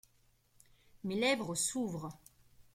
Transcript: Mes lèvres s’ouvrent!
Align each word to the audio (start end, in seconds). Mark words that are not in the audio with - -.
Mes 1.03 1.13
lèvres 1.13 1.53
s’ouvrent! 1.53 2.17